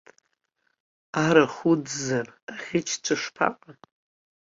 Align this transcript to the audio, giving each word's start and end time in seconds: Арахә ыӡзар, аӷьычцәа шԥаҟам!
Арахә 1.23 1.61
ыӡзар, 1.71 2.27
аӷьычцәа 2.51 3.15
шԥаҟам! 3.21 3.77